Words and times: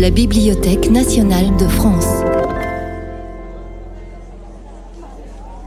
la 0.00 0.08
Bibliothèque 0.08 0.90
nationale 0.90 1.54
de 1.58 1.66
France. 1.66 2.06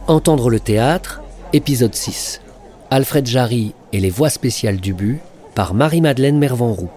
Entendre 0.08 0.50
le 0.50 0.60
théâtre, 0.60 1.22
épisode 1.54 1.94
6. 1.94 2.42
Alfred 2.90 3.28
Jarry 3.28 3.76
et 3.92 4.00
les 4.00 4.10
voix 4.10 4.32
spéciales 4.32 4.78
du 4.78 4.96
but 4.96 5.20
par 5.54 5.76
Marie-Madeleine 5.76 6.40
Mervanroux. 6.40 6.90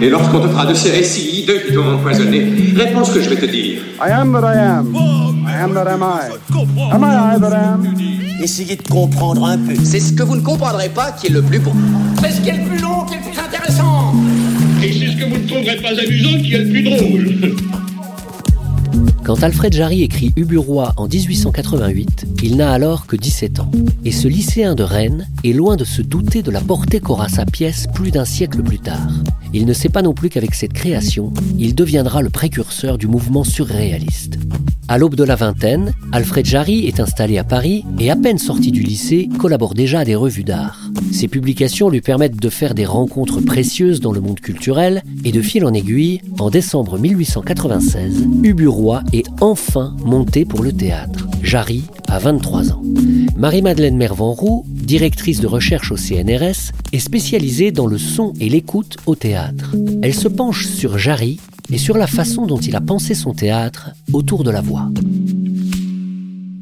Et 0.00 0.08
lorsqu'on 0.08 0.40
te 0.40 0.48
fera 0.48 0.64
de 0.64 0.72
ces 0.72 0.90
récits 0.90 1.42
hideux 1.42 1.60
qui 1.66 1.74
t'ont 1.74 1.96
empoisonné, 1.96 2.46
réponds 2.76 3.04
ce 3.04 3.12
que 3.12 3.20
je 3.20 3.28
vais 3.28 3.36
te 3.36 3.44
dire. 3.44 3.82
I 4.00 4.10
am 4.10 4.32
that 4.32 4.54
I 4.54 4.58
am. 4.58 4.94
I 5.46 5.62
am 5.62 5.74
that 5.74 5.86
am 5.86 6.02
I? 6.02 6.30
Am 6.90 7.04
I 7.04 7.36
I 7.36 7.38
that 7.38 7.52
am? 7.52 8.27
Essayez 8.40 8.76
de 8.76 8.88
comprendre 8.88 9.44
un 9.44 9.58
peu. 9.58 9.74
C'est 9.82 9.98
ce 9.98 10.12
que 10.12 10.22
vous 10.22 10.36
ne 10.36 10.40
comprendrez 10.42 10.88
pas 10.88 11.10
qui 11.10 11.26
est 11.26 11.30
le 11.30 11.42
plus 11.42 11.58
beau. 11.58 11.72
C'est 12.22 12.30
ce 12.30 12.40
qui 12.40 12.50
est 12.50 12.56
le 12.56 12.68
plus 12.68 12.78
long 12.78 13.04
qui 13.04 13.14
est 13.14 13.16
le 13.18 13.22
plus 13.24 13.38
intéressant. 13.38 14.14
Et 14.82 14.92
c'est 14.92 15.12
ce 15.12 15.16
que 15.16 15.24
vous 15.24 15.38
ne 15.38 15.46
trouverez 15.46 15.76
pas 15.76 16.00
amusant 16.00 16.40
qui 16.40 16.54
est 16.54 16.58
le 16.58 16.68
plus 16.68 16.82
drôle. 16.82 17.56
Quand 19.28 19.42
Alfred 19.42 19.74
Jarry 19.74 20.04
écrit 20.04 20.32
Ubu-Roi 20.36 20.94
en 20.96 21.06
1888, 21.06 22.28
il 22.42 22.56
n'a 22.56 22.72
alors 22.72 23.06
que 23.06 23.14
17 23.14 23.60
ans. 23.60 23.70
Et 24.06 24.10
ce 24.10 24.26
lycéen 24.26 24.74
de 24.74 24.82
Rennes 24.82 25.28
est 25.44 25.52
loin 25.52 25.76
de 25.76 25.84
se 25.84 26.00
douter 26.00 26.40
de 26.40 26.50
la 26.50 26.62
portée 26.62 26.98
qu'aura 26.98 27.28
sa 27.28 27.44
pièce 27.44 27.88
plus 27.92 28.10
d'un 28.10 28.24
siècle 28.24 28.62
plus 28.62 28.78
tard. 28.78 29.10
Il 29.52 29.66
ne 29.66 29.74
sait 29.74 29.90
pas 29.90 30.00
non 30.00 30.14
plus 30.14 30.30
qu'avec 30.30 30.54
cette 30.54 30.72
création, 30.72 31.34
il 31.58 31.74
deviendra 31.74 32.22
le 32.22 32.30
précurseur 32.30 32.96
du 32.96 33.06
mouvement 33.06 33.44
surréaliste. 33.44 34.38
À 34.88 34.96
l'aube 34.96 35.14
de 35.14 35.24
la 35.24 35.36
vingtaine, 35.36 35.92
Alfred 36.12 36.46
Jarry 36.46 36.86
est 36.86 36.98
installé 36.98 37.36
à 37.36 37.44
Paris 37.44 37.84
et 37.98 38.10
à 38.10 38.16
peine 38.16 38.38
sorti 38.38 38.72
du 38.72 38.82
lycée, 38.82 39.28
collabore 39.38 39.74
déjà 39.74 40.00
à 40.00 40.04
des 40.06 40.14
revues 40.14 40.44
d'art. 40.44 40.87
Ses 41.12 41.28
publications 41.28 41.88
lui 41.88 42.00
permettent 42.00 42.40
de 42.40 42.48
faire 42.48 42.74
des 42.74 42.84
rencontres 42.84 43.40
précieuses 43.40 44.00
dans 44.00 44.12
le 44.12 44.20
monde 44.20 44.40
culturel 44.40 45.02
et 45.24 45.32
de 45.32 45.42
fil 45.42 45.64
en 45.64 45.72
aiguille, 45.72 46.20
en 46.38 46.50
décembre 46.50 46.98
1896, 46.98 48.26
Ubu-Roi 48.42 49.02
est 49.12 49.26
enfin 49.40 49.96
monté 50.04 50.44
pour 50.44 50.62
le 50.62 50.72
théâtre. 50.72 51.26
Jarry 51.42 51.84
a 52.08 52.18
23 52.18 52.72
ans. 52.72 52.82
Marie-Madeleine 53.36 53.96
Mervanroux, 53.96 54.64
directrice 54.68 55.40
de 55.40 55.46
recherche 55.46 55.92
au 55.92 55.96
CNRS, 55.96 56.72
est 56.92 56.98
spécialisée 56.98 57.70
dans 57.70 57.86
le 57.86 57.98
son 57.98 58.32
et 58.40 58.48
l'écoute 58.48 58.96
au 59.06 59.14
théâtre. 59.14 59.74
Elle 60.02 60.14
se 60.14 60.28
penche 60.28 60.66
sur 60.66 60.98
Jarry 60.98 61.38
et 61.70 61.78
sur 61.78 61.96
la 61.96 62.06
façon 62.06 62.46
dont 62.46 62.58
il 62.58 62.74
a 62.74 62.80
pensé 62.80 63.14
son 63.14 63.34
théâtre 63.34 63.90
autour 64.12 64.44
de 64.44 64.50
la 64.50 64.60
voix. 64.60 64.88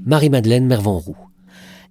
Marie-Madeleine 0.04 0.66
Mervanroux. 0.66 1.16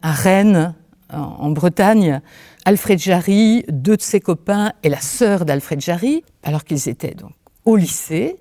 À 0.01 0.11
Rennes, 0.11 0.73
en 1.11 1.51
Bretagne, 1.51 2.21
Alfred 2.65 2.99
Jarry, 2.99 3.63
deux 3.69 3.97
de 3.97 4.01
ses 4.01 4.19
copains 4.19 4.73
et 4.83 4.89
la 4.89 4.99
sœur 4.99 5.45
d'Alfred 5.45 5.79
Jarry, 5.79 6.23
alors 6.43 6.63
qu'ils 6.63 6.89
étaient 6.89 7.13
donc 7.13 7.31
au 7.63 7.75
lycée, 7.75 8.37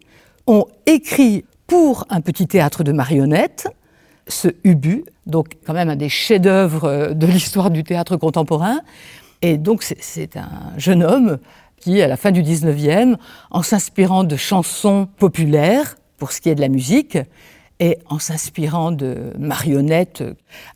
ont 0.47 0.67
écrit 0.87 1.45
pour 1.67 2.07
un 2.11 2.21
petit 2.21 2.47
théâtre 2.47 2.85
de 2.85 2.93
marionnettes 2.93 3.69
ce 4.29 4.49
Ubu, 4.65 5.05
donc 5.27 5.55
quand 5.67 5.75
même 5.75 5.91
un 5.91 5.97
des 5.97 6.09
chefs-d'œuvre 6.09 7.13
de 7.15 7.27
l'histoire 7.27 7.71
du 7.71 7.85
théâtre 7.85 8.17
contemporain. 8.17 8.81
Et 9.43 9.59
donc 9.59 9.83
c'est 9.83 10.37
un 10.37 10.73
jeune 10.77 11.03
homme 11.03 11.39
qui, 11.77 12.01
à 12.01 12.09
la 12.09 12.17
fin 12.17 12.31
du 12.31 12.43
19e, 12.43 13.17
en 13.51 13.63
s'inspirant 13.63 14.25
de 14.25 14.37
chansons 14.37 15.07
populaires, 15.19 15.97
pour 16.17 16.33
ce 16.33 16.41
qui 16.41 16.49
est 16.49 16.55
de 16.55 16.61
la 16.61 16.69
musique, 16.69 17.19
et 17.81 17.99
en 18.07 18.19
s'inspirant 18.19 18.93
de 18.93 19.33
marionnettes, 19.39 20.25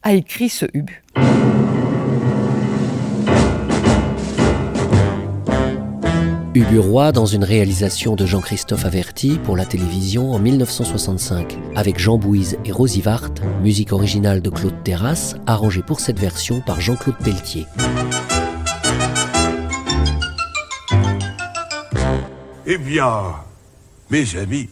a 0.02 0.12
écrit 0.12 0.48
ce 0.48 0.66
Ubu. 0.74 1.02
Ubu-Roi 6.58 7.12
dans 7.12 7.24
une 7.24 7.44
réalisation 7.44 8.16
de 8.16 8.26
Jean-Christophe 8.26 8.84
Averti 8.84 9.38
pour 9.44 9.56
la 9.56 9.64
télévision 9.64 10.32
en 10.32 10.40
1965, 10.40 11.56
avec 11.76 12.00
Jean 12.00 12.18
Bouise 12.18 12.58
et 12.64 12.72
Rosy 12.72 13.00
Vart, 13.00 13.30
musique 13.62 13.92
originale 13.92 14.42
de 14.42 14.50
Claude 14.50 14.74
Terrasse, 14.82 15.36
arrangée 15.46 15.84
pour 15.86 16.00
cette 16.00 16.18
version 16.18 16.60
par 16.60 16.80
Jean-Claude 16.80 17.14
Pelletier. 17.22 17.64
Eh 22.66 22.78
bien, 22.78 23.22
mes 24.10 24.36
amis, 24.36 24.68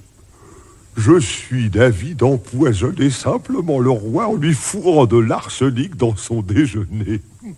je 0.96 1.20
suis 1.20 1.70
d'avis 1.70 2.16
d'empoisonner 2.16 3.10
simplement 3.10 3.78
le 3.78 3.90
roi 3.90 4.26
en 4.26 4.34
lui 4.34 4.54
fourrant 4.54 5.06
de 5.06 5.18
l'arsenic 5.18 5.94
dans 5.94 6.16
son 6.16 6.42
déjeuner. 6.42 7.20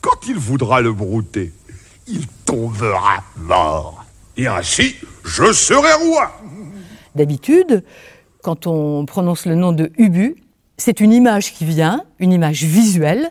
Quand 0.00 0.26
il 0.26 0.38
voudra 0.38 0.80
le 0.80 0.94
brouter, 0.94 1.52
il 2.06 2.26
tombera 2.44 3.22
mort. 3.36 4.04
Et 4.36 4.46
ainsi, 4.46 4.96
je 5.24 5.52
serai 5.52 5.92
roi. 6.04 6.32
D'habitude, 7.14 7.84
quand 8.42 8.66
on 8.66 9.04
prononce 9.06 9.46
le 9.46 9.54
nom 9.54 9.72
de 9.72 9.92
Ubu, 9.98 10.36
c'est 10.78 11.00
une 11.00 11.12
image 11.12 11.52
qui 11.52 11.64
vient, 11.64 12.04
une 12.18 12.32
image 12.32 12.64
visuelle, 12.64 13.30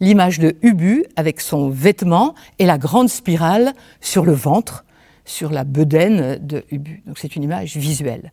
l'image 0.00 0.38
de 0.38 0.56
Ubu 0.62 1.04
avec 1.16 1.40
son 1.40 1.70
vêtement 1.70 2.34
et 2.58 2.66
la 2.66 2.78
grande 2.78 3.08
spirale 3.08 3.72
sur 4.00 4.24
le 4.24 4.32
ventre, 4.32 4.84
sur 5.24 5.50
la 5.50 5.64
bedaine 5.64 6.38
de 6.44 6.64
Ubu. 6.70 7.02
Donc 7.06 7.18
c'est 7.18 7.34
une 7.36 7.42
image 7.42 7.76
visuelle. 7.76 8.30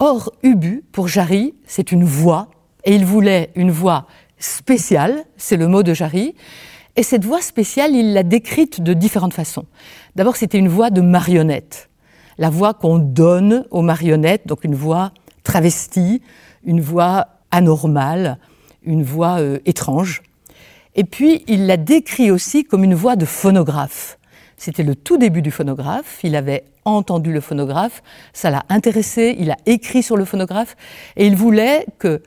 Or, 0.00 0.32
Ubu, 0.42 0.84
pour 0.92 1.08
Jarry, 1.08 1.54
c'est 1.66 1.90
une 1.90 2.04
voix, 2.04 2.48
et 2.84 2.94
il 2.94 3.04
voulait 3.04 3.50
une 3.56 3.70
voix 3.70 4.06
spéciale, 4.38 5.24
c'est 5.36 5.56
le 5.56 5.66
mot 5.66 5.82
de 5.82 5.94
Jarry, 5.94 6.34
et 6.98 7.04
cette 7.04 7.24
voix 7.24 7.40
spéciale, 7.40 7.94
il 7.94 8.12
l'a 8.12 8.24
décrite 8.24 8.80
de 8.80 8.92
différentes 8.92 9.32
façons. 9.32 9.66
D'abord, 10.16 10.34
c'était 10.34 10.58
une 10.58 10.66
voix 10.66 10.90
de 10.90 11.00
marionnette, 11.00 11.90
la 12.38 12.50
voix 12.50 12.74
qu'on 12.74 12.98
donne 12.98 13.64
aux 13.70 13.82
marionnettes, 13.82 14.48
donc 14.48 14.64
une 14.64 14.74
voix 14.74 15.12
travestie, 15.44 16.22
une 16.64 16.80
voix 16.80 17.28
anormale, 17.52 18.38
une 18.82 19.04
voix 19.04 19.38
euh, 19.38 19.60
étrange. 19.64 20.22
Et 20.96 21.04
puis, 21.04 21.44
il 21.46 21.66
l'a 21.66 21.76
décrit 21.76 22.32
aussi 22.32 22.64
comme 22.64 22.82
une 22.82 22.96
voix 22.96 23.14
de 23.14 23.26
phonographe. 23.26 24.18
C'était 24.56 24.82
le 24.82 24.96
tout 24.96 25.18
début 25.18 25.40
du 25.40 25.52
phonographe. 25.52 26.18
Il 26.24 26.34
avait 26.34 26.64
entendu 26.84 27.32
le 27.32 27.40
phonographe, 27.40 28.02
ça 28.32 28.50
l'a 28.50 28.64
intéressé, 28.70 29.36
il 29.38 29.52
a 29.52 29.56
écrit 29.66 30.02
sur 30.02 30.16
le 30.16 30.24
phonographe 30.24 30.74
et 31.16 31.28
il 31.28 31.36
voulait 31.36 31.86
que 32.00 32.22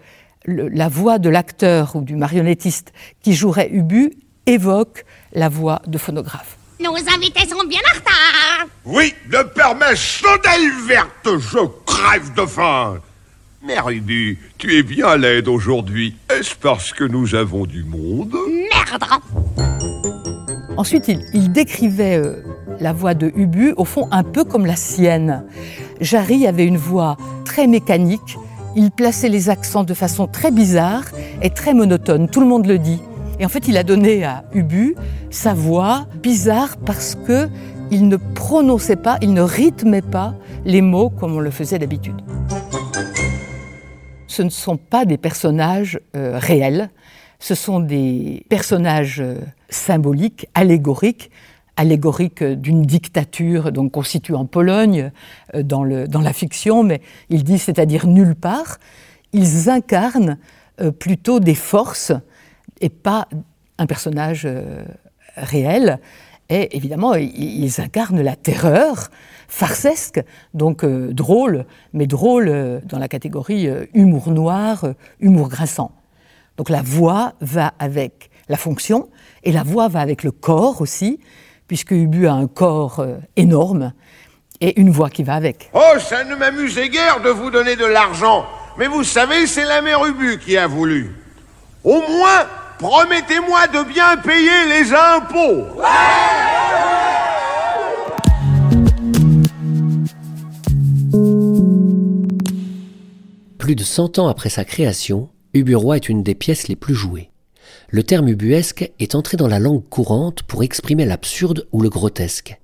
la 0.46 0.88
voix 0.88 1.20
de 1.20 1.28
l'acteur 1.28 1.98
ou 1.98 2.02
du 2.04 2.16
marionnettiste 2.16 2.94
qui 3.22 3.34
jouerait 3.34 3.70
Ubu 3.70 4.14
évoque 4.52 5.06
la 5.34 5.50
voix 5.50 5.82
de 5.88 5.98
phonographe. 5.98 6.58
Nos 6.80 6.96
invités 7.16 7.48
sont 7.48 7.64
bien 7.68 7.80
en 7.94 7.98
retard. 7.98 8.68
Oui, 8.86 9.14
de 9.30 9.44
par 9.56 9.76
ma 9.76 9.96
chandelle 9.96 10.72
verte, 10.88 11.30
je 11.38 11.60
crève 11.86 12.34
de 12.34 12.46
faim. 12.46 13.00
Mère 13.64 13.90
Ubu, 13.90 14.40
tu 14.58 14.76
es 14.78 14.84
bien 14.84 15.16
laide 15.18 15.48
aujourd'hui. 15.48 16.16
Est-ce 16.30 16.56
parce 16.56 16.92
que 16.92 17.04
nous 17.04 17.36
avons 17.36 17.66
du 17.66 17.84
monde? 17.84 18.36
Merde 18.74 19.04
Ensuite, 20.78 21.08
il, 21.08 21.22
il 21.34 21.52
décrivait 21.52 22.18
euh, 22.18 22.44
la 22.80 22.92
voix 22.92 23.14
de 23.14 23.32
Ubu, 23.36 23.74
au 23.78 23.86
fond, 23.86 24.08
un 24.12 24.24
peu 24.24 24.44
comme 24.44 24.66
la 24.66 24.76
sienne. 24.76 25.44
Jarry 26.00 26.48
avait 26.48 26.66
une 26.66 26.78
voix 26.78 27.18
très 27.46 27.68
mécanique, 27.68 28.38
il 28.76 28.90
plaçait 28.90 29.30
les 29.30 29.50
accents 29.50 29.84
de 29.84 29.94
façon 29.94 30.26
très 30.26 30.50
bizarre 30.50 31.04
et 31.44 31.52
très 31.52 31.76
monotone, 31.76 32.30
tout 32.30 32.40
le 32.40 32.48
monde 32.48 32.66
le 32.66 32.80
dit. 32.80 33.00
Et 33.42 33.46
en 33.46 33.50
fait, 33.50 33.68
il 33.68 33.76
a 33.76 33.84
donné 33.84 34.24
à 34.24 34.44
Ubu 34.54 34.96
sa 35.32 35.56
voix 35.56 36.06
bizarre 36.22 36.78
parce 36.78 37.16
que 37.16 37.50
il 37.90 38.08
ne 38.08 38.16
prononçait 38.16 38.96
pas, 38.96 39.18
il 39.20 39.34
ne 39.34 39.42
rythmait 39.42 40.04
pas 40.04 40.36
les 40.64 40.82
mots 40.82 41.10
comme 41.10 41.36
on 41.36 41.40
le 41.40 41.50
faisait 41.50 41.80
d'habitude. 41.80 42.22
Ce 44.28 44.44
ne 44.44 44.50
sont 44.50 44.78
pas 44.78 45.06
des 45.06 45.18
personnages 45.18 46.00
euh, 46.16 46.38
réels, 46.38 46.92
ce 47.40 47.56
sont 47.56 47.80
des 47.80 48.46
personnages 48.48 49.22
euh, 49.22 49.40
symboliques, 49.70 50.48
allégoriques, 50.54 51.32
allégoriques 51.78 52.44
d'une 52.44 52.84
dictature 52.84 53.72
donc 53.72 53.92
constituée 53.92 54.36
en 54.36 54.46
Pologne 54.46 55.12
euh, 55.56 55.64
dans, 55.64 55.84
dans 56.08 56.22
la 56.22 56.34
fiction, 56.34 56.84
mais 56.84 57.02
il 57.30 57.44
dit 57.44 57.58
c'est-à-dire 57.58 58.06
nulle 58.06 58.36
part. 58.36 58.78
Ils 59.34 59.68
incarnent 59.68 60.38
euh, 60.82 60.92
plutôt 60.92 61.40
des 61.40 61.56
forces 61.56 62.14
et 62.82 62.90
pas 62.90 63.28
un 63.78 63.86
personnage 63.86 64.44
euh, 64.46 64.84
réel. 65.38 66.00
Et 66.50 66.76
évidemment, 66.76 67.16
ils 67.16 67.80
incarnent 67.80 68.22
la 68.22 68.36
terreur 68.36 69.10
farcesque, 69.48 70.22
donc 70.54 70.84
euh, 70.84 71.14
drôle, 71.14 71.66
mais 71.94 72.08
drôle 72.08 72.50
euh, 72.50 72.80
dans 72.84 73.00
la 73.00 73.08
catégorie 73.08 73.70
humour 73.94 74.32
noir, 74.32 74.86
humour 75.20 75.48
grinçant. 75.48 75.92
Donc 76.58 76.70
la 76.70 76.82
voix 76.82 77.34
va 77.40 77.74
avec 77.80 78.30
la 78.50 78.58
fonction 78.58 79.10
et 79.44 79.52
la 79.52 79.64
voix 79.64 79.88
va 79.88 80.02
avec 80.02 80.24
le 80.24 80.32
corps 80.32 80.82
aussi, 80.82 81.20
puisque 81.68 81.92
Ubu 81.92 82.28
a 82.28 82.34
un 82.34 82.48
corps 82.48 83.06
énorme 83.38 83.94
et 84.60 84.80
une 84.80 84.92
voix 84.92 85.10
qui 85.10 85.24
va 85.24 85.36
avec. 85.36 85.72
Oh, 85.74 85.98
ça 86.00 86.26
ne 86.26 86.36
m'amusait 86.36 86.90
guère 86.90 87.22
de 87.22 87.30
vous 87.30 87.50
donner 87.50 87.78
de 87.78 87.86
l'argent. 87.86 88.46
Mais 88.78 88.88
vous 88.88 89.06
savez, 89.06 89.48
c'est 89.48 89.66
la 89.66 89.82
mère 89.82 90.06
Ubu 90.06 90.38
qui 90.38 90.58
a 90.58 90.68
voulu. 90.68 91.16
Au 91.84 92.02
moins, 92.02 92.46
Promettez-moi 92.82 93.68
de 93.68 93.88
bien 93.94 94.18
payer 94.18 94.66
les 94.68 94.92
impôts. 94.92 95.68
Plus 103.60 103.76
de 103.76 103.84
100 103.84 104.18
ans 104.18 104.28
après 104.28 104.50
sa 104.50 104.66
création, 104.66 105.30
Uburoi 105.54 105.98
est 105.98 106.10
une 106.10 106.24
des 106.24 106.34
pièces 106.34 106.70
les 106.70 106.76
plus 106.76 106.96
jouées. 106.96 107.30
Le 107.92 108.02
terme 108.02 108.30
ubuesque 108.30 108.92
est 108.98 109.14
entré 109.14 109.38
dans 109.38 109.48
la 109.48 109.60
langue 109.60 109.88
courante 109.88 110.42
pour 110.42 110.64
exprimer 110.64 111.06
l'absurde 111.06 111.68
ou 111.72 111.82
le 111.82 111.90
grotesque. 111.90 112.60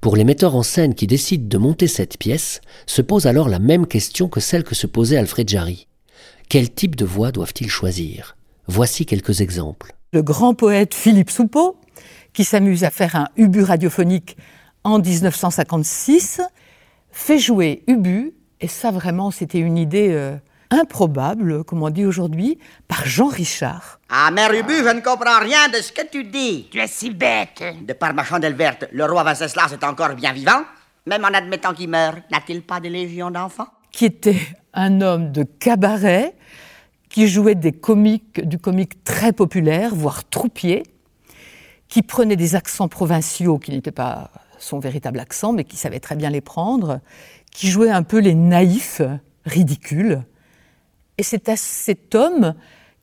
Pour 0.00 0.16
les 0.16 0.24
metteurs 0.24 0.56
en 0.56 0.64
scène 0.64 0.96
qui 0.96 1.06
décident 1.06 1.46
de 1.46 1.58
monter 1.58 1.86
cette 1.86 2.18
pièce, 2.18 2.62
se 2.86 3.00
pose 3.00 3.28
alors 3.28 3.48
la 3.48 3.60
même 3.60 3.86
question 3.86 4.26
que 4.26 4.40
celle 4.40 4.64
que 4.64 4.74
se 4.74 4.88
posait 4.88 5.18
Alfred 5.18 5.48
Jarry. 5.48 5.86
Quel 6.48 6.68
type 6.74 6.96
de 6.96 7.04
voix 7.04 7.30
doivent-ils 7.30 7.70
choisir? 7.70 8.34
Voici 8.66 9.06
quelques 9.06 9.40
exemples. 9.40 9.92
Le 10.12 10.22
grand 10.22 10.54
poète 10.54 10.94
Philippe 10.94 11.30
Soupeau, 11.30 11.76
qui 12.32 12.44
s'amuse 12.44 12.84
à 12.84 12.90
faire 12.90 13.16
un 13.16 13.28
ubu 13.36 13.62
radiophonique 13.62 14.36
en 14.84 14.98
1956, 14.98 16.40
fait 17.10 17.38
jouer 17.38 17.82
ubu, 17.86 18.34
et 18.60 18.68
ça 18.68 18.90
vraiment 18.90 19.30
c'était 19.30 19.58
une 19.58 19.76
idée 19.78 20.10
euh, 20.10 20.36
improbable, 20.72 21.64
comme 21.64 21.82
on 21.82 21.90
dit 21.90 22.04
aujourd'hui, 22.04 22.58
par 22.88 23.04
Jean 23.06 23.28
Richard. 23.28 24.00
Ah, 24.08 24.30
mère 24.30 24.52
Ubu, 24.52 24.72
je 24.78 24.94
ne 24.94 25.00
comprends 25.00 25.40
rien 25.40 25.68
de 25.68 25.76
ce 25.76 25.92
que 25.92 26.06
tu 26.06 26.24
dis. 26.24 26.68
Tu 26.70 26.78
es 26.80 26.86
si 26.86 27.10
bête. 27.10 27.62
De 27.86 27.92
par 27.92 28.14
ma 28.14 28.24
chandelle 28.24 28.54
verte, 28.54 28.86
le 28.92 29.04
roi 29.04 29.22
Venceslas 29.22 29.72
est 29.72 29.84
encore 29.84 30.14
bien 30.14 30.32
vivant 30.32 30.62
Même 31.06 31.24
en 31.24 31.28
admettant 31.34 31.74
qu'il 31.74 31.88
meurt, 31.88 32.18
n'a-t-il 32.30 32.62
pas 32.62 32.80
des 32.80 32.90
légions 32.90 33.30
d'enfants? 33.30 33.68
Qui 33.90 34.06
était 34.06 34.40
un 34.72 35.00
homme 35.00 35.32
de 35.32 35.42
cabaret, 35.42 36.34
qui 37.12 37.28
jouait 37.28 37.54
des 37.54 37.72
comiques, 37.72 38.40
du 38.40 38.58
comique 38.58 39.04
très 39.04 39.32
populaire, 39.32 39.94
voire 39.94 40.26
troupier, 40.28 40.82
qui 41.88 42.02
prenait 42.02 42.36
des 42.36 42.54
accents 42.54 42.88
provinciaux 42.88 43.58
qui 43.58 43.70
n'étaient 43.70 43.92
pas 43.92 44.30
son 44.58 44.78
véritable 44.78 45.20
accent, 45.20 45.52
mais 45.52 45.64
qui 45.64 45.76
savait 45.76 46.00
très 46.00 46.16
bien 46.16 46.30
les 46.30 46.40
prendre, 46.40 47.00
qui 47.52 47.68
jouait 47.68 47.90
un 47.90 48.02
peu 48.02 48.18
les 48.18 48.34
naïfs, 48.34 49.02
ridicules. 49.44 50.22
Et 51.18 51.22
c'est 51.22 51.50
à 51.50 51.56
cet 51.56 52.14
homme 52.14 52.54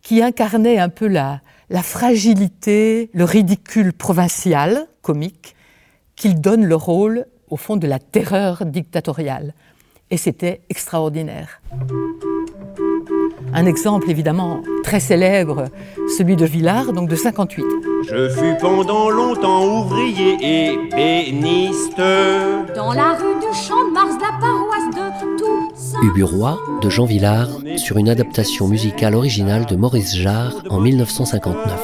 qui 0.02 0.24
incarnait 0.24 0.80
un 0.80 0.90
peu 0.90 1.08
la, 1.08 1.42
la 1.70 1.84
fragilité, 1.84 3.12
le 3.14 3.26
ridicule 3.26 3.94
provincial, 3.94 4.88
comique, 5.04 5.56
qu'il 6.16 6.42
donne 6.42 6.66
le 6.66 6.76
rôle, 6.76 7.28
au 7.50 7.58
fond, 7.58 7.78
de 7.78 7.86
la 7.86 8.00
terreur 8.00 8.66
dictatoriale. 8.66 9.54
Et 10.10 10.18
c'était 10.18 10.62
extraordinaire. 10.70 11.62
Un 13.54 13.66
exemple 13.66 14.10
évidemment 14.10 14.62
très 14.84 15.00
célèbre, 15.00 15.66
celui 16.18 16.36
de 16.36 16.46
Villard, 16.46 16.94
donc 16.94 17.10
de 17.10 17.16
58. 17.16 17.66
Je 18.08 18.30
fus 18.30 18.56
pendant 18.62 19.10
longtemps 19.10 19.66
ouvrier 19.66 20.38
et 20.42 20.78
béniste. 20.96 21.98
Dans 22.76 22.94
la 22.94 23.14
rue 23.14 23.40
du 23.40 23.58
Champ 23.58 23.88
de 23.88 23.94
Mars, 23.94 24.16
la 24.22 24.38
paroisse 24.40 24.90
de 24.96 25.38
Toussaint. 25.38 26.00
Uburoi 26.04 26.60
de 26.82 26.90
Jean 26.90 27.06
Villard 27.06 27.50
sur 27.78 27.98
une 27.98 28.10
adaptation 28.10 28.68
musicale 28.68 29.16
originale 29.16 29.66
de 29.66 29.76
Maurice 29.76 30.16
Jarre 30.16 30.56
en 30.70 30.80
1959. 30.80 31.80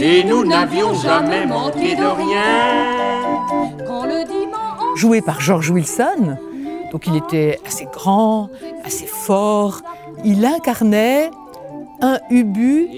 Et 0.00 0.24
nous 0.24 0.44
n'avions 0.46 0.94
jamais 0.94 1.46
manqué 1.46 1.96
de 1.96 2.04
rien. 2.04 3.86
Quand 3.86 4.04
le 4.04 4.24
dimanche. 4.24 4.98
Joué 4.98 5.20
par 5.20 5.40
George 5.40 5.70
Wilson, 5.70 6.36
donc 6.90 7.06
il 7.06 7.16
était 7.16 7.58
assez 7.66 7.86
grand, 7.92 8.50
assez 8.84 9.06
fort. 9.06 9.82
Il 10.24 10.44
incarnait 10.44 11.30
un 12.00 12.18
ubu 12.30 12.88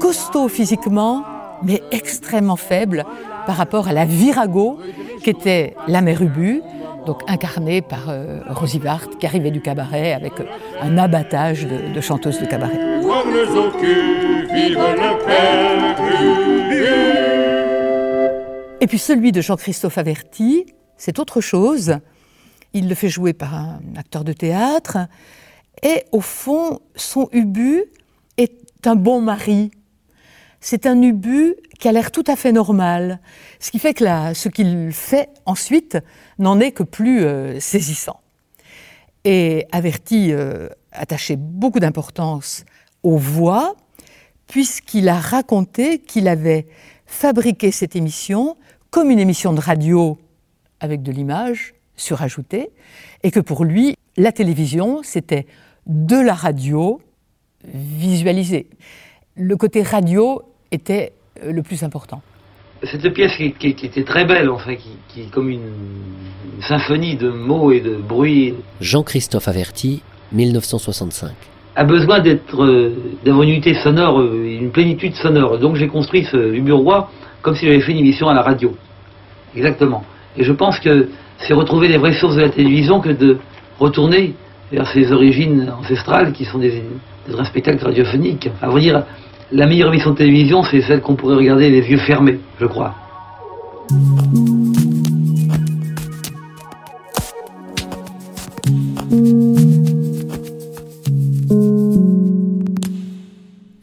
costaud 0.00 0.48
physiquement, 0.48 1.24
mais 1.62 1.82
extrêmement 1.90 2.56
faible 2.56 3.04
par 3.46 3.56
rapport 3.56 3.88
à 3.88 3.92
la 3.92 4.04
virago 4.04 4.78
qu'était 5.22 5.74
la 5.88 6.00
mère 6.00 6.22
ubu, 6.22 6.62
donc 7.06 7.22
incarnée 7.28 7.82
par 7.82 8.08
euh, 8.08 8.40
Rosie 8.48 8.80
qui 9.18 9.26
arrivait 9.26 9.50
du 9.50 9.60
cabaret 9.60 10.12
avec 10.12 10.40
euh, 10.40 10.44
un 10.80 10.96
abattage 10.96 11.66
de, 11.66 11.94
de 11.94 12.00
chanteuses 12.00 12.40
de 12.40 12.46
cabaret. 12.46 12.78
Et 18.80 18.86
puis 18.86 18.98
celui 18.98 19.32
de 19.32 19.40
Jean-Christophe 19.40 19.98
Averti, 19.98 20.66
c'est 20.96 21.18
autre 21.18 21.40
chose. 21.40 21.98
Il 22.72 22.88
le 22.88 22.94
fait 22.94 23.08
jouer 23.08 23.32
par 23.32 23.54
un 23.54 23.80
acteur 23.96 24.24
de 24.24 24.32
théâtre. 24.32 24.98
Et 25.84 26.04
au 26.12 26.20
fond, 26.20 26.80
son 26.96 27.28
ubu 27.32 27.84
est 28.38 28.86
un 28.86 28.96
bon 28.96 29.20
mari. 29.20 29.70
C'est 30.60 30.86
un 30.86 31.00
ubu 31.02 31.54
qui 31.78 31.88
a 31.88 31.92
l'air 31.92 32.10
tout 32.10 32.24
à 32.26 32.36
fait 32.36 32.52
normal. 32.52 33.20
Ce 33.60 33.70
qui 33.70 33.78
fait 33.78 33.92
que 33.92 34.04
ce 34.32 34.48
qu'il 34.48 34.92
fait 34.92 35.28
ensuite 35.44 35.98
n'en 36.38 36.58
est 36.58 36.72
que 36.72 36.82
plus 36.82 37.22
euh, 37.22 37.60
saisissant. 37.60 38.20
Et 39.24 39.66
Averti 39.72 40.32
euh, 40.32 40.68
attachait 40.92 41.36
beaucoup 41.36 41.80
d'importance 41.80 42.64
aux 43.02 43.18
voix, 43.18 43.76
puisqu'il 44.46 45.10
a 45.10 45.18
raconté 45.18 45.98
qu'il 45.98 46.28
avait 46.28 46.66
fabriqué 47.04 47.70
cette 47.70 47.94
émission 47.94 48.56
comme 48.90 49.10
une 49.10 49.18
émission 49.18 49.52
de 49.52 49.60
radio 49.60 50.18
avec 50.80 51.02
de 51.02 51.12
l'image 51.12 51.74
surajoutée, 51.96 52.70
et 53.22 53.30
que 53.30 53.40
pour 53.40 53.64
lui, 53.64 53.96
la 54.16 54.32
télévision, 54.32 55.02
c'était 55.02 55.46
de 55.86 56.16
la 56.24 56.34
radio 56.34 57.00
visualisée. 57.72 58.66
Le 59.36 59.56
côté 59.56 59.82
radio 59.82 60.42
était 60.70 61.12
euh, 61.42 61.52
le 61.52 61.62
plus 61.62 61.82
important. 61.82 62.22
Cette 62.82 63.08
pièce 63.14 63.34
qui, 63.36 63.52
qui- 63.52 63.74
qui 63.74 63.86
était 63.86 64.04
très 64.04 64.24
belle, 64.24 64.50
en 64.50 64.58
fait, 64.58 64.76
qui, 64.76 64.90
qui 65.08 65.22
est 65.22 65.30
comme 65.30 65.48
une, 65.48 65.60
une 66.56 66.62
symphonie 66.62 67.16
de 67.16 67.30
mots 67.30 67.72
et 67.72 67.80
de 67.80 67.96
bruits, 67.96 68.54
Jean-Christophe 68.80 69.48
Averti, 69.48 70.02
1965. 70.32 71.30
a 71.76 71.84
besoin 71.84 72.20
d'être, 72.20 72.62
euh, 72.62 72.94
d'avoir 73.24 73.44
une 73.44 73.50
unité 73.50 73.74
sonore, 73.74 74.20
euh, 74.20 74.58
une 74.60 74.70
plénitude 74.70 75.14
sonore. 75.14 75.58
Donc 75.58 75.76
j'ai 75.76 75.88
construit 75.88 76.24
ce 76.30 76.36
Uburoi 76.54 77.10
comme 77.42 77.54
si 77.56 77.66
j'avais 77.66 77.80
fait 77.80 77.92
une 77.92 77.98
émission 77.98 78.28
à 78.28 78.34
la 78.34 78.42
radio. 78.42 78.74
Exactement. 79.56 80.04
Et 80.36 80.44
je 80.44 80.52
pense 80.52 80.78
que 80.80 81.08
c'est 81.38 81.54
retrouver 81.54 81.88
les 81.88 81.98
vraies 81.98 82.14
sources 82.18 82.36
de 82.36 82.40
la 82.42 82.48
télévision 82.50 83.00
que 83.00 83.10
de 83.10 83.38
retourner 83.78 84.34
ses 84.92 85.12
origines 85.12 85.72
ancestrales 85.78 86.32
qui 86.32 86.44
sont 86.44 86.58
des, 86.58 86.82
des 87.26 87.32
vrais 87.32 87.44
spectacles 87.44 87.84
radiophoniques. 87.84 88.50
À 88.60 88.68
vrai 88.68 88.80
dire, 88.80 89.04
la 89.52 89.66
meilleure 89.66 89.88
émission 89.88 90.10
de 90.10 90.16
télévision, 90.16 90.62
c'est 90.62 90.82
celle 90.82 91.00
qu'on 91.00 91.16
pourrait 91.16 91.36
regarder 91.36 91.70
les 91.70 91.88
yeux 91.88 91.98
fermés, 91.98 92.40
je 92.60 92.66
crois. 92.66 92.94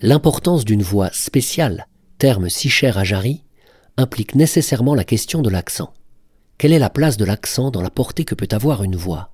L'importance 0.01 0.65
d'une 0.65 0.81
voix 0.81 1.09
spéciale, 1.13 1.87
terme 2.17 2.49
si 2.49 2.69
cher 2.69 2.97
à 2.97 3.03
Jarry, 3.03 3.43
implique 3.97 4.35
nécessairement 4.35 4.95
la 4.95 5.03
question 5.03 5.41
de 5.41 5.49
l'accent. 5.49 5.93
Quelle 6.57 6.73
est 6.73 6.79
la 6.79 6.89
place 6.89 7.17
de 7.17 7.25
l'accent 7.25 7.71
dans 7.71 7.81
la 7.81 7.89
portée 7.89 8.25
que 8.25 8.35
peut 8.35 8.49
avoir 8.51 8.83
une 8.83 8.95
voix? 8.95 9.29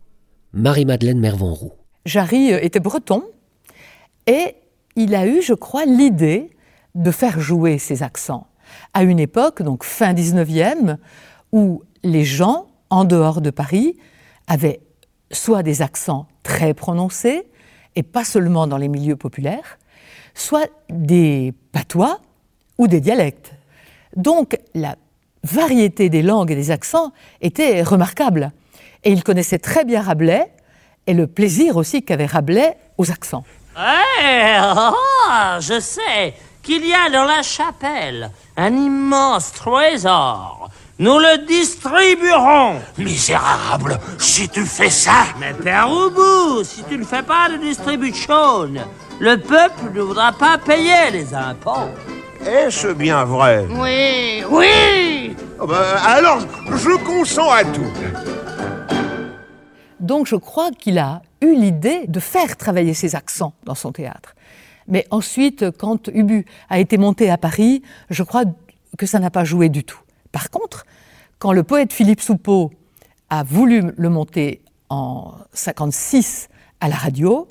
Marie-Madeleine 0.54 1.20
Mervanroux. 1.20 1.74
Jarry 2.06 2.54
euh, 2.54 2.60
était 2.62 2.80
breton 2.80 3.24
et 4.26 4.56
il 4.96 5.16
a 5.16 5.28
eu, 5.28 5.42
je 5.42 5.54
crois, 5.54 5.86
l'idée 5.86 6.52
de 6.96 7.12
faire 7.12 7.40
jouer 7.40 7.78
ses 7.78 8.04
accents 8.04 8.48
à 8.94 9.04
une 9.04 9.20
époque, 9.20 9.62
donc 9.62 9.84
fin 9.84 10.14
19e, 10.14 10.98
où 11.52 11.84
les 12.04 12.26
gens, 12.26 12.68
en 12.90 13.06
dehors 13.06 13.42
de 13.42 13.50
Paris, 13.50 13.98
avaient 14.48 14.82
soit 15.32 15.64
des 15.64 15.82
accents 15.82 16.28
très 16.44 16.74
prononcés, 16.74 17.48
et 17.96 18.04
pas 18.04 18.24
seulement 18.24 18.68
dans 18.68 18.78
les 18.78 18.88
milieux 18.88 19.16
populaires, 19.16 19.78
soit 20.34 20.70
des 20.90 21.54
patois 21.72 22.22
ou 22.78 22.88
des 22.88 23.02
dialectes. 23.02 23.54
Donc 24.16 24.58
la 24.74 24.96
variété 25.44 26.10
des 26.10 26.22
langues 26.22 26.52
et 26.52 26.56
des 26.56 26.72
accents 26.72 27.12
était 27.42 27.82
remarquable. 27.82 28.52
Et 29.08 29.12
il 29.12 29.24
connaissait 29.24 29.58
très 29.58 29.86
bien 29.86 30.02
Rabelais 30.02 30.52
et 31.08 31.14
le 31.14 31.28
plaisir 31.28 31.78
aussi 31.78 32.04
qu'avait 32.04 32.26
Rabelais 32.26 32.76
aux 32.98 33.10
accents. 33.10 33.46
Eh, 33.78 34.58
oh, 34.60 35.62
je 35.62 35.80
sais 35.80 36.34
qu'il 36.62 36.86
y 36.86 36.94
a 36.94 37.10
dans 37.10 37.24
la 37.24 37.42
chapelle 37.42 38.30
un 38.58 38.76
immense 38.76 39.54
trésor. 39.54 40.70
Nous 41.00 41.20
le 41.20 41.46
distribuerons. 41.46 42.82
Misérable, 42.98 43.98
si 44.18 44.50
tu 44.50 44.66
fais 44.66 44.90
ça. 44.90 45.28
Mais 45.40 45.54
Père 45.54 45.88
Roubou, 45.88 46.66
si 46.66 46.84
tu 46.84 46.98
ne 46.98 47.06
fais 47.06 47.24
pas 47.24 47.48
de 47.48 47.56
distribution, 47.64 48.74
le 49.22 49.38
peuple 49.38 49.90
ne 49.94 50.02
voudra 50.02 50.34
pas 50.34 50.58
payer 50.58 51.12
les 51.14 51.34
impôts. 51.34 51.94
Est-ce 52.46 52.88
bien 52.88 53.24
vrai? 53.24 53.66
Oui, 53.70 54.44
oui 54.50 55.34
Ah 55.62 55.66
ben, 55.66 55.78
Alors, 56.06 56.40
je 56.76 56.98
consens 57.06 57.52
à 57.52 57.64
tout. 57.64 58.37
Donc 60.08 60.26
je 60.26 60.38
crois 60.38 60.72
qu'il 60.72 61.00
a 61.00 61.22
eu 61.42 61.54
l'idée 61.54 62.08
de 62.08 62.22
faire 62.22 62.56
travailler 62.56 62.94
ses 62.94 63.14
accents 63.14 63.54
dans 63.66 63.76
son 63.76 63.92
théâtre. 63.92 64.36
Mais 64.88 65.06
ensuite, 65.12 65.70
quand 65.72 66.08
Ubu 66.08 66.46
a 66.70 66.80
été 66.80 66.98
monté 66.98 67.30
à 67.30 67.38
Paris, 67.38 67.84
je 68.10 68.24
crois 68.24 68.46
que 68.98 69.06
ça 69.06 69.20
n'a 69.20 69.30
pas 69.30 69.44
joué 69.44 69.68
du 69.68 69.84
tout. 69.84 70.00
Par 70.32 70.50
contre, 70.50 70.86
quand 71.40 71.52
le 71.52 71.64
poète 71.64 71.92
Philippe 71.92 72.22
Soupeau 72.22 72.72
a 73.30 73.44
voulu 73.44 73.92
le 73.98 74.10
monter 74.10 74.62
en 74.88 75.34
56 75.52 76.48
à 76.80 76.88
la 76.88 76.96
radio, 76.96 77.46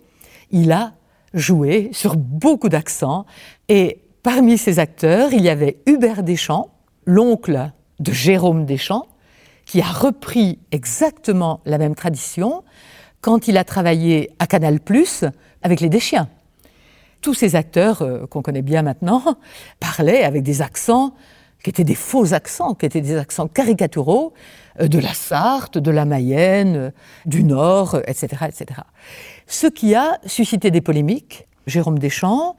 il 0.51 0.73
a 0.73 0.95
joué 1.35 1.91
sur 1.93 2.17
beaucoup 2.17 2.71
d'accents 2.71 3.27
et 3.69 4.01
parmi 4.23 4.57
ces 4.57 4.79
acteurs, 4.79 5.35
il 5.35 5.43
y 5.43 5.51
avait 5.51 5.77
Hubert 5.85 6.23
Deschamps, 6.23 6.71
l'oncle 7.05 7.71
de 8.01 8.13
Jérôme 8.13 8.65
Deschamps, 8.65 9.07
qui 9.67 9.83
a 9.83 9.87
repris 9.87 10.59
exactement 10.71 11.61
la 11.67 11.77
même 11.77 11.95
tradition 11.95 12.65
quand 13.21 13.49
il 13.49 13.59
a 13.59 13.65
travaillé 13.65 14.31
à 14.39 14.47
Canal 14.47 14.79
avec 15.63 15.81
les 15.81 15.89
Deschiens. 15.89 16.29
Tous 17.21 17.35
ces 17.35 17.57
acteurs 17.57 18.03
euh, 18.03 18.27
qu'on 18.27 18.41
connaît 18.41 18.63
bien 18.63 18.83
maintenant 18.83 19.23
parlaient 19.81 20.23
avec 20.23 20.43
des 20.43 20.63
accents 20.63 21.13
qui 21.63 21.71
étaient 21.71 21.85
des 21.85 21.97
faux 21.97 22.33
accents, 22.35 22.75
qui 22.75 22.87
étaient 22.87 23.01
des 23.01 23.17
accents 23.17 23.49
caricaturaux 23.49 24.33
euh, 24.81 24.87
de 24.87 25.01
la 25.01 25.13
Sarthe, 25.13 25.79
de 25.79 25.91
la 25.91 26.05
Mayenne, 26.05 26.77
euh, 26.77 26.91
du 27.25 27.43
Nord, 27.43 27.97
etc., 28.07 28.45
etc. 28.47 28.83
Ce 29.49 29.67
qui 29.67 29.97
a 29.97 30.21
suscité 30.27 30.71
des 30.71 30.81
polémiques. 30.81 31.49
Jérôme 31.67 31.99
Deschamps, 31.99 32.57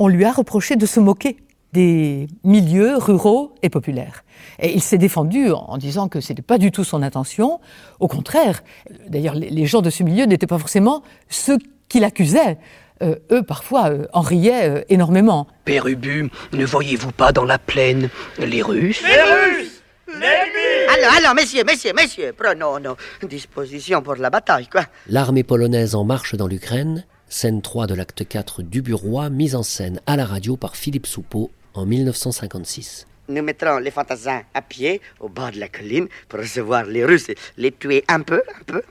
on 0.00 0.08
lui 0.08 0.24
a 0.24 0.32
reproché 0.32 0.74
de 0.74 0.86
se 0.86 0.98
moquer 0.98 1.36
des 1.72 2.28
milieux 2.44 2.96
ruraux 2.96 3.54
et 3.62 3.68
populaires. 3.68 4.24
Et 4.58 4.72
il 4.74 4.82
s'est 4.82 4.98
défendu 4.98 5.50
en 5.52 5.76
disant 5.76 6.08
que 6.08 6.20
ce 6.20 6.32
n'était 6.32 6.42
pas 6.42 6.58
du 6.58 6.70
tout 6.70 6.84
son 6.84 7.02
intention. 7.02 7.60
Au 8.00 8.08
contraire, 8.08 8.62
d'ailleurs, 9.08 9.34
les 9.34 9.66
gens 9.66 9.82
de 9.82 9.90
ce 9.90 10.02
milieu 10.02 10.24
n'étaient 10.24 10.46
pas 10.46 10.58
forcément 10.58 11.02
ceux 11.28 11.58
qu'il 11.88 12.04
accusait. 12.04 12.58
Euh, 13.02 13.14
eux, 13.30 13.42
parfois, 13.42 13.90
euh, 13.90 14.06
en 14.12 14.22
riaient 14.22 14.68
euh, 14.68 14.82
énormément. 14.88 15.46
Père 15.64 15.86
Ubu, 15.86 16.30
ne 16.52 16.64
voyez-vous 16.64 17.12
pas 17.12 17.30
dans 17.30 17.44
la 17.44 17.58
plaine 17.58 18.08
les 18.38 18.60
Russes? 18.60 19.02
Les 19.02 19.22
Russes 19.22 19.82
L'ennemi 20.08 20.96
Alors, 20.96 21.12
alors, 21.16 21.34
messieurs, 21.34 21.62
messieurs, 21.64 21.92
messieurs, 21.94 22.34
prenons 22.36 22.80
nos 22.80 22.96
dispositions 23.28 24.02
pour 24.02 24.16
la 24.16 24.30
bataille, 24.30 24.66
quoi. 24.66 24.84
L'armée 25.06 25.44
polonaise 25.44 25.94
en 25.94 26.02
marche 26.02 26.34
dans 26.34 26.48
l'Ukraine, 26.48 27.04
scène 27.28 27.62
3 27.62 27.86
de 27.86 27.94
l'acte 27.94 28.26
4 28.26 28.62
du 28.62 28.82
Bureau, 28.82 29.28
mise 29.28 29.54
en 29.54 29.62
scène 29.62 30.00
à 30.06 30.16
la 30.16 30.24
radio 30.24 30.56
par 30.56 30.74
Philippe 30.74 31.06
Soupeau 31.06 31.50
en 31.78 31.86
1956. 31.86 33.06
Nous 33.28 33.42
mettrons 33.42 33.78
les 33.78 33.90
fantassins 33.90 34.42
à 34.54 34.62
pied 34.62 35.00
au 35.20 35.28
bord 35.28 35.50
de 35.50 35.60
la 35.60 35.68
colline 35.68 36.08
pour 36.28 36.40
recevoir 36.40 36.84
les 36.84 37.04
Russes 37.04 37.28
et 37.28 37.36
les 37.56 37.72
tuer 37.72 38.04
un 38.08 38.20
peu, 38.20 38.42
un 38.58 38.64
peu. 38.64 38.82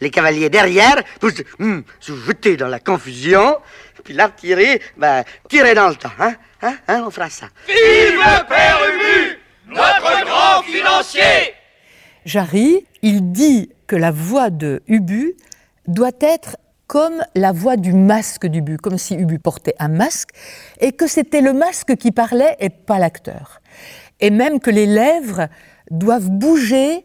Les 0.00 0.10
cavaliers 0.10 0.50
derrière 0.50 1.02
pour 1.20 1.30
se, 1.30 1.42
hmm, 1.58 1.82
se 2.00 2.12
jeter 2.14 2.56
dans 2.56 2.68
la 2.68 2.80
confusion, 2.80 3.58
puis 4.04 4.14
l'artillerie, 4.14 4.80
ben, 4.96 5.24
tirer 5.48 5.74
dans 5.74 5.88
le 5.88 5.96
temps, 5.96 6.10
hein, 6.18 6.34
hein, 6.62 6.76
hein, 6.88 7.04
on 7.06 7.10
fera 7.10 7.30
ça. 7.30 7.46
Vive 7.66 8.46
Père 8.48 8.80
Ubu, 8.88 9.38
notre 9.68 10.24
grand 10.24 10.62
financier 10.62 11.54
Jarry, 12.24 12.84
il 13.02 13.32
dit 13.32 13.70
que 13.86 13.96
la 13.96 14.10
voix 14.10 14.50
de 14.50 14.82
Ubu 14.88 15.34
doit 15.86 16.10
être 16.20 16.56
comme 16.86 17.22
la 17.34 17.52
voix 17.52 17.76
du 17.76 17.92
masque 17.92 18.46
d'Ubu, 18.46 18.76
comme 18.76 18.98
si 18.98 19.14
Ubu 19.14 19.38
portait 19.38 19.74
un 19.78 19.88
masque, 19.88 20.30
et 20.80 20.92
que 20.92 21.06
c'était 21.06 21.40
le 21.40 21.52
masque 21.52 21.96
qui 21.96 22.12
parlait 22.12 22.56
et 22.60 22.70
pas 22.70 22.98
l'acteur. 22.98 23.60
Et 24.20 24.30
même 24.30 24.60
que 24.60 24.70
les 24.70 24.86
lèvres 24.86 25.48
doivent 25.90 26.30
bouger 26.30 27.04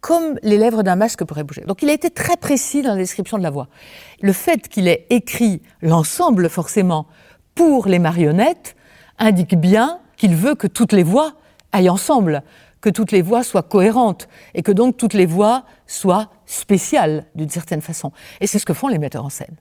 comme 0.00 0.38
les 0.42 0.56
lèvres 0.56 0.82
d'un 0.82 0.96
masque 0.96 1.24
pourraient 1.24 1.44
bouger. 1.44 1.62
Donc 1.66 1.82
il 1.82 1.90
a 1.90 1.92
été 1.92 2.10
très 2.10 2.36
précis 2.36 2.82
dans 2.82 2.90
la 2.90 2.96
description 2.96 3.38
de 3.38 3.42
la 3.42 3.50
voix. 3.50 3.68
Le 4.22 4.32
fait 4.32 4.68
qu'il 4.68 4.88
ait 4.88 5.06
écrit 5.10 5.62
l'ensemble 5.82 6.48
forcément 6.48 7.06
pour 7.54 7.86
les 7.86 7.98
marionnettes 7.98 8.76
indique 9.18 9.56
bien 9.56 10.00
qu'il 10.16 10.34
veut 10.34 10.54
que 10.54 10.66
toutes 10.66 10.92
les 10.92 11.02
voix 11.02 11.34
aillent 11.72 11.90
ensemble, 11.90 12.42
que 12.80 12.90
toutes 12.90 13.12
les 13.12 13.22
voix 13.22 13.42
soient 13.42 13.62
cohérentes 13.62 14.28
et 14.54 14.62
que 14.62 14.72
donc 14.72 14.96
toutes 14.96 15.14
les 15.14 15.26
voix 15.26 15.64
soient 15.86 16.28
spéciales 16.46 17.26
d'une 17.34 17.50
certaine 17.50 17.80
façon. 17.80 18.12
Et 18.40 18.46
c'est 18.46 18.58
ce 18.58 18.66
que 18.66 18.74
font 18.74 18.88
les 18.88 18.98
metteurs 18.98 19.24
en 19.24 19.30
scène. 19.30 19.56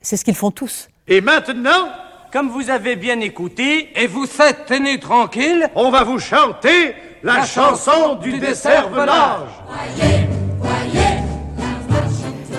C'est 0.00 0.16
ce 0.16 0.24
qu'ils 0.24 0.34
font 0.34 0.50
tous. 0.50 0.88
Et 1.08 1.20
maintenant, 1.20 1.88
comme 2.32 2.48
vous 2.48 2.68
avez 2.70 2.96
bien 2.96 3.20
écouté, 3.20 3.90
et 4.00 4.06
vous 4.06 4.26
êtes 4.40 4.66
tenus 4.66 5.00
tranquille, 5.00 5.68
on 5.74 5.90
va 5.90 6.02
vous 6.04 6.18
chanter 6.18 6.94
la, 7.22 7.38
la 7.38 7.46
chanson 7.46 8.16
du 8.16 8.38
décervelage. 8.38 9.48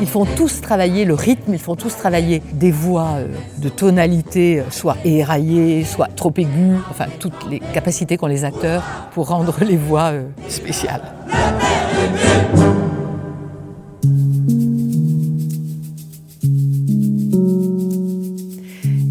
Ils 0.02 0.08
font 0.08 0.26
tous 0.26 0.60
travailler 0.60 1.06
le 1.06 1.14
rythme, 1.14 1.54
ils 1.54 1.60
font 1.60 1.76
tous 1.76 1.96
travailler 1.96 2.42
des 2.54 2.72
voix 2.72 3.14
euh, 3.16 3.28
de 3.60 3.70
tonalité, 3.70 4.60
euh, 4.60 4.64
soit 4.70 4.98
éraillées, 5.06 5.86
soit 5.86 6.08
trop 6.08 6.34
aiguës, 6.36 6.80
enfin 6.90 7.06
toutes 7.20 7.50
les 7.50 7.60
capacités 7.60 8.18
qu'ont 8.18 8.28
les 8.28 8.44
acteurs 8.44 8.84
pour 9.14 9.30
rendre 9.30 9.56
les 9.64 9.78
voix 9.78 10.12
euh, 10.12 10.24
spéciales. 10.50 11.02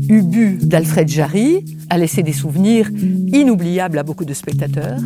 Ubu 0.09 0.59
d'Alfred 0.61 1.09
Jarry 1.09 1.65
a 1.89 1.97
laissé 1.97 2.23
des 2.23 2.33
souvenirs 2.35 2.91
inoubliables 3.33 3.99
à 3.99 4.03
beaucoup 4.03 4.27
de 4.27 4.35
spectateurs, 4.35 4.99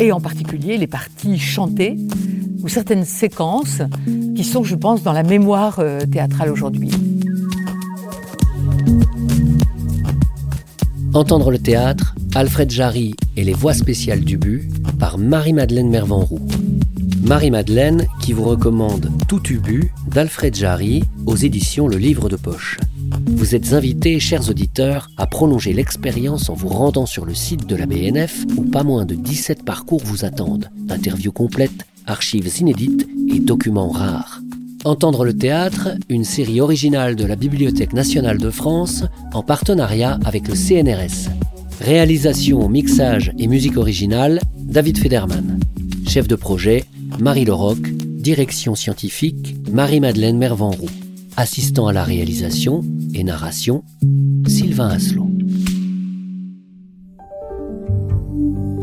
et 0.00 0.10
en 0.10 0.20
particulier 0.20 0.76
les 0.76 0.88
parties 0.88 1.38
chantées 1.38 1.96
ou 2.64 2.68
certaines 2.68 3.04
séquences 3.04 3.82
qui 4.34 4.42
sont, 4.42 4.64
je 4.64 4.74
pense, 4.74 5.02
dans 5.02 5.12
la 5.12 5.22
mémoire 5.22 5.78
euh, 5.78 6.00
théâtrale 6.00 6.50
aujourd'hui. 6.50 6.90
Entendre 11.12 11.50
le 11.50 11.58
théâtre, 11.58 12.14
Alfred 12.34 12.70
Jarry 12.70 13.14
et 13.36 13.44
les 13.44 13.52
voix 13.52 13.74
spéciales 13.74 14.20
du 14.20 14.38
but 14.38 14.68
par 14.98 15.18
Marie-Madeleine 15.18 15.90
Mervanroux. 15.90 16.40
Marie-Madeleine 17.22 18.06
qui 18.20 18.32
vous 18.32 18.44
recommande 18.44 19.10
Tout 19.28 19.42
Ubu 19.52 19.92
d'Alfred 20.10 20.54
Jarry 20.54 21.04
aux 21.26 21.36
éditions 21.36 21.86
Le 21.86 21.98
Livre 21.98 22.28
de 22.28 22.36
Poche. 22.36 22.78
Vous 23.26 23.54
êtes 23.54 23.74
invités, 23.74 24.18
chers 24.18 24.48
auditeurs, 24.50 25.08
à 25.16 25.26
prolonger 25.26 25.72
l'expérience 25.72 26.48
en 26.48 26.54
vous 26.54 26.68
rendant 26.68 27.06
sur 27.06 27.24
le 27.24 27.34
site 27.34 27.66
de 27.66 27.76
la 27.76 27.86
BNF 27.86 28.44
où 28.56 28.62
pas 28.62 28.82
moins 28.82 29.04
de 29.04 29.14
17 29.14 29.64
parcours 29.64 30.02
vous 30.04 30.24
attendent. 30.24 30.70
Interviews 30.90 31.32
complètes, 31.32 31.86
archives 32.06 32.60
inédites 32.60 33.06
et 33.28 33.40
documents 33.40 33.90
rares. 33.90 34.40
Entendre 34.84 35.24
le 35.24 35.36
théâtre, 35.36 35.90
une 36.08 36.24
série 36.24 36.60
originale 36.60 37.16
de 37.16 37.24
la 37.24 37.36
Bibliothèque 37.36 37.94
nationale 37.94 38.38
de 38.38 38.50
France 38.50 39.04
en 39.32 39.42
partenariat 39.42 40.18
avec 40.24 40.46
le 40.46 40.54
CNRS. 40.54 41.30
Réalisation, 41.80 42.68
mixage 42.68 43.32
et 43.38 43.46
musique 43.46 43.76
originale, 43.76 44.40
David 44.58 44.98
Federman. 44.98 45.58
Chef 46.06 46.28
de 46.28 46.36
projet, 46.36 46.84
Marie 47.18 47.44
Leroc. 47.44 47.78
Direction 47.78 48.74
scientifique, 48.74 49.54
Marie-Madeleine 49.70 50.38
Mervanroux. 50.38 50.88
Assistant 51.36 51.88
à 51.88 51.92
la 51.92 52.04
réalisation 52.04 52.82
et 53.12 53.24
narration, 53.24 53.84
Sylvain 54.46 54.88
Asselot. 54.88 55.33